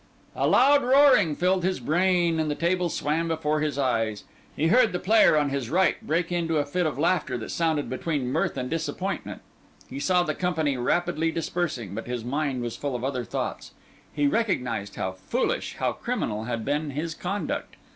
[0.35, 4.23] A loud roaring filled his brain, and the table swam before his eyes.
[4.55, 7.87] He heard the player on his right break into a fit of laughter that sounded
[7.87, 9.43] between mirth and disappointment;
[9.87, 13.73] he saw the company rapidly dispersing, but his mind was full of other thoughts.
[14.11, 17.75] He recognised how foolish, how criminal, had been his conduct.